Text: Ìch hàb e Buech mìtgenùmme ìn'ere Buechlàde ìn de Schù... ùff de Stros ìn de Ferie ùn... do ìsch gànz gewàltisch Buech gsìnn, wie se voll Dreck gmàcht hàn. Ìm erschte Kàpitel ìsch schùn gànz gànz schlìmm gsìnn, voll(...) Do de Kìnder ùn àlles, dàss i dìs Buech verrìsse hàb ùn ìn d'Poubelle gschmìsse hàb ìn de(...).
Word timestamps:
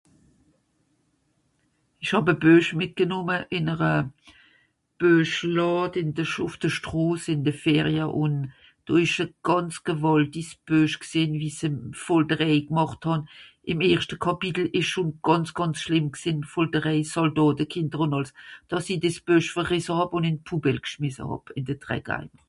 Ìch 2.03 2.13
hàb 2.13 2.25
e 2.33 2.35
Buech 2.41 2.69
mìtgenùmme 2.79 3.37
ìn'ere 3.57 3.93
Buechlàde 4.99 5.97
ìn 6.01 6.09
de 6.17 6.23
Schù... 6.31 6.41
ùff 6.47 6.55
de 6.61 6.69
Stros 6.75 7.23
ìn 7.33 7.41
de 7.45 7.51
Ferie 7.63 8.05
ùn... 8.23 8.35
do 8.85 8.93
ìsch 9.05 9.23
gànz 9.47 9.73
gewàltisch 9.87 10.53
Buech 10.67 10.97
gsìnn, 11.03 11.39
wie 11.41 11.53
se 11.59 11.67
voll 12.03 12.25
Dreck 12.29 12.67
gmàcht 12.69 13.01
hàn. 13.07 13.21
Ìm 13.71 13.79
erschte 13.91 14.15
Kàpitel 14.25 14.67
ìsch 14.79 14.91
schùn 14.91 15.09
gànz 15.27 15.49
gànz 15.57 15.75
schlìmm 15.81 16.07
gsìnn, 16.15 16.41
voll(...) 16.51 16.71
Do 17.37 17.47
de 17.57 17.65
Kìnder 17.71 18.01
ùn 18.05 18.15
àlles, 18.17 18.33
dàss 18.69 18.87
i 18.93 18.95
dìs 19.03 19.17
Buech 19.25 19.49
verrìsse 19.55 19.93
hàb 19.99 20.09
ùn 20.17 20.27
ìn 20.29 20.37
d'Poubelle 20.45 20.83
gschmìsse 20.85 21.23
hàb 21.29 21.43
ìn 21.57 21.63
de(...). 21.69 21.79